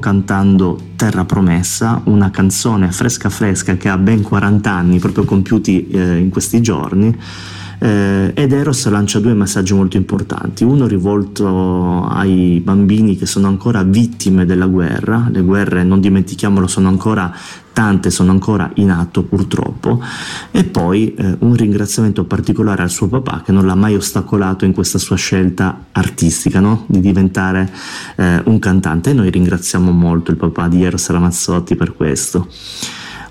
cantando 0.00 0.76
Terra 0.96 1.24
Promessa, 1.24 2.00
una 2.06 2.30
canzone 2.30 2.90
fresca 2.90 3.30
fresca 3.30 3.76
che 3.76 3.88
ha 3.88 3.96
ben 3.96 4.22
40 4.22 4.68
anni, 4.68 4.98
proprio 4.98 5.24
compiuti 5.24 5.86
eh, 5.88 6.16
in 6.16 6.28
questi 6.30 6.60
giorni. 6.60 7.16
Eh, 7.82 8.32
ed 8.34 8.52
Eros 8.52 8.86
lancia 8.88 9.20
due 9.20 9.32
messaggi 9.32 9.72
molto 9.72 9.96
importanti, 9.96 10.64
uno 10.64 10.86
rivolto 10.86 12.04
ai 12.06 12.60
bambini 12.62 13.16
che 13.16 13.24
sono 13.24 13.46
ancora 13.46 13.82
vittime 13.82 14.44
della 14.44 14.66
guerra, 14.66 15.28
le 15.30 15.40
guerre 15.40 15.82
non 15.82 15.98
dimentichiamolo 15.98 16.66
sono 16.66 16.88
ancora 16.88 17.32
tante 17.72 18.10
sono 18.10 18.32
ancora 18.32 18.70
in 18.74 18.90
atto 18.90 19.22
purtroppo, 19.22 19.79
e 20.50 20.64
poi 20.64 21.14
eh, 21.14 21.36
un 21.40 21.54
ringraziamento 21.54 22.24
particolare 22.24 22.82
al 22.82 22.90
suo 22.90 23.08
papà 23.08 23.42
che 23.44 23.52
non 23.52 23.64
l'ha 23.64 23.74
mai 23.74 23.94
ostacolato 23.94 24.64
in 24.64 24.72
questa 24.72 24.98
sua 24.98 25.16
scelta 25.16 25.86
artistica 25.92 26.60
no? 26.60 26.84
di 26.86 27.00
diventare 27.00 27.70
eh, 28.16 28.42
un 28.44 28.58
cantante 28.58 29.10
e 29.10 29.14
noi 29.14 29.30
ringraziamo 29.30 29.90
molto 29.90 30.30
il 30.30 30.36
papà 30.36 30.68
di 30.68 30.84
Eros 30.84 31.08
Ramazzotti 31.08 31.74
per 31.74 31.94
questo. 31.94 32.48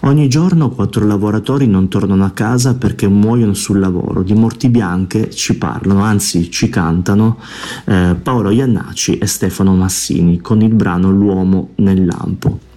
Ogni 0.04 0.30
giorno 0.30 0.70
quattro 0.70 1.06
lavoratori 1.06 1.68
non 1.68 1.90
tornano 1.90 2.24
a 2.24 2.30
casa 2.30 2.76
perché 2.76 3.10
muoiono 3.10 3.54
sul 3.54 3.80
lavoro. 3.80 4.24
Di 4.24 4.34
morti 4.34 4.70
bianche 4.70 5.30
ci 5.30 5.58
parlano, 5.58 6.04
anzi 6.04 6.50
ci 6.50 6.70
cantano 6.70 7.38
eh, 7.84 8.16
Paolo 8.22 8.50
Iannacci 8.50 9.18
e 9.18 9.26
Stefano 9.26 9.76
Massini 9.76 10.40
con 10.40 10.62
il 10.62 10.74
brano 10.74 11.12
L'uomo 11.12 11.72
nel 11.76 12.06
lampo. 12.06 12.69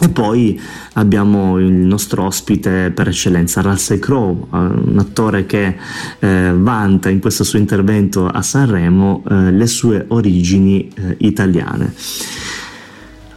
E 0.00 0.08
poi 0.08 0.60
abbiamo 0.94 1.58
il 1.58 1.70
nostro 1.70 2.24
ospite 2.24 2.90
per 2.90 3.08
eccellenza, 3.08 3.60
Russell 3.60 4.00
Crowe, 4.00 4.42
eh, 4.52 4.56
un 4.56 4.96
attore 4.98 5.46
che 5.46 5.76
eh, 6.18 6.52
vanta 6.52 7.10
in 7.10 7.20
questo 7.20 7.44
suo 7.44 7.60
intervento 7.60 8.26
a 8.26 8.42
Sanremo 8.42 9.22
eh, 9.28 9.52
le 9.52 9.66
sue 9.68 10.04
origini 10.08 10.88
eh, 10.94 11.14
italiane. 11.18 11.94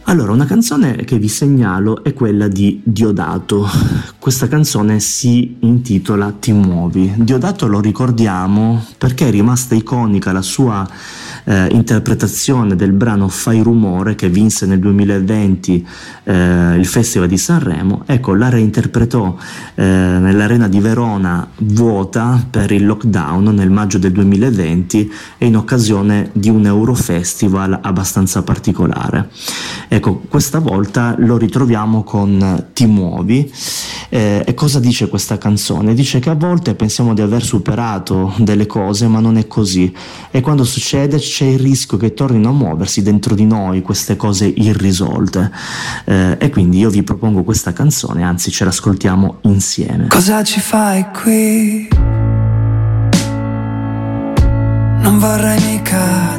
Allora, 0.08 0.32
una 0.32 0.46
canzone 0.46 1.04
che 1.04 1.18
vi 1.18 1.28
segnalo 1.28 2.02
è 2.02 2.14
quella 2.14 2.48
di 2.48 2.80
Diodato. 2.82 3.68
Questa 4.18 4.48
canzone 4.48 5.00
si 5.00 5.58
intitola 5.60 6.32
Ti 6.32 6.50
muovi. 6.50 7.12
Diodato 7.18 7.66
lo 7.66 7.78
ricordiamo 7.78 8.82
perché 8.96 9.28
è 9.28 9.30
rimasta 9.30 9.74
iconica 9.74 10.32
la 10.32 10.40
sua 10.40 10.88
eh, 11.48 11.68
interpretazione 11.72 12.76
del 12.76 12.92
brano 12.92 13.28
Fai 13.28 13.62
rumore 13.62 14.14
che 14.14 14.28
vinse 14.28 14.66
nel 14.66 14.78
2020 14.78 15.86
eh, 16.24 16.74
il 16.76 16.86
Festival 16.86 17.28
di 17.28 17.38
Sanremo, 17.38 18.02
ecco 18.06 18.34
la 18.34 18.50
reinterpretò 18.50 19.36
eh, 19.74 19.82
nell'arena 19.82 20.68
di 20.68 20.78
Verona 20.78 21.48
vuota 21.58 22.44
per 22.48 22.70
il 22.70 22.84
lockdown 22.84 23.54
nel 23.54 23.70
maggio 23.70 23.98
del 23.98 24.12
2020 24.12 25.12
e 25.38 25.46
in 25.46 25.56
occasione 25.56 26.30
di 26.32 26.50
un 26.50 26.66
Eurofestival 26.66 27.78
abbastanza 27.82 28.42
particolare. 28.42 29.30
Ecco, 29.98 30.22
questa 30.28 30.60
volta 30.60 31.16
lo 31.18 31.36
ritroviamo 31.36 32.04
con 32.04 32.66
Ti 32.72 32.86
muovi 32.86 33.52
eh, 34.10 34.44
e 34.46 34.54
cosa 34.54 34.78
dice 34.78 35.08
questa 35.08 35.38
canzone? 35.38 35.92
Dice 35.92 36.20
che 36.20 36.30
a 36.30 36.36
volte 36.36 36.76
pensiamo 36.76 37.14
di 37.14 37.20
aver 37.20 37.42
superato 37.42 38.32
delle 38.38 38.66
cose 38.66 39.08
ma 39.08 39.18
non 39.18 39.36
è 39.38 39.48
così 39.48 39.92
e 40.30 40.40
quando 40.40 40.62
succede 40.62 41.18
c'è 41.18 41.46
il 41.46 41.58
rischio 41.58 41.98
che 41.98 42.14
tornino 42.14 42.50
a 42.50 42.52
muoversi 42.52 43.02
dentro 43.02 43.34
di 43.34 43.44
noi 43.44 43.82
queste 43.82 44.14
cose 44.14 44.46
irrisolte. 44.46 45.50
Eh, 46.04 46.36
e 46.38 46.48
quindi 46.48 46.78
io 46.78 46.90
vi 46.90 47.02
propongo 47.02 47.42
questa 47.42 47.72
canzone, 47.72 48.22
anzi 48.22 48.52
ce 48.52 48.64
l'ascoltiamo 48.64 49.38
insieme. 49.42 50.06
Cosa 50.06 50.44
ci 50.44 50.60
fai 50.60 51.06
qui? 51.10 51.88
Non 55.00 55.18
vorrei 55.18 55.60
mica 55.60 56.38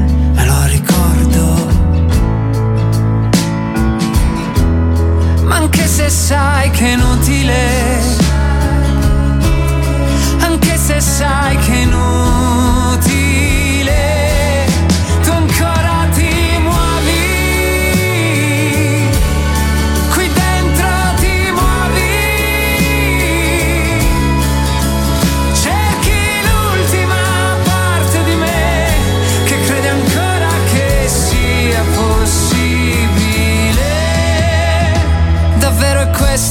che 6.81 6.87
inutile, 6.87 7.80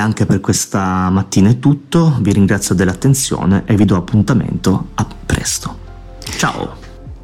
anche 0.00 0.26
per 0.26 0.40
questa 0.40 1.08
mattina 1.10 1.50
è 1.50 1.58
tutto, 1.58 2.16
vi 2.20 2.32
ringrazio 2.32 2.74
dell'attenzione 2.74 3.62
e 3.66 3.76
vi 3.76 3.84
do 3.84 3.96
appuntamento 3.96 4.88
a 4.94 5.06
presto. 5.24 5.78
Ciao! 6.36 6.80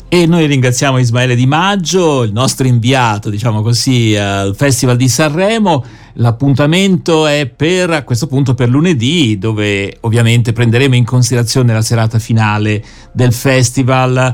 E 0.08 0.24
noi 0.26 0.46
ringraziamo 0.46 0.98
Ismaele 0.98 1.34
Di 1.34 1.46
Maggio, 1.46 2.22
il 2.22 2.32
nostro 2.32 2.66
inviato, 2.68 3.28
diciamo 3.28 3.60
così, 3.60 4.14
al 4.14 4.54
Festival 4.54 4.96
di 4.96 5.08
Sanremo. 5.08 5.84
L'appuntamento 6.14 7.26
è 7.26 7.46
per 7.46 7.90
a 7.90 8.04
questo 8.04 8.28
punto 8.28 8.54
per 8.54 8.68
lunedì, 8.68 9.36
dove 9.36 9.96
ovviamente 10.02 10.52
prenderemo 10.52 10.94
in 10.94 11.04
considerazione 11.04 11.72
la 11.72 11.82
serata 11.82 12.20
finale 12.20 12.82
del 13.10 13.32
festival 13.32 14.32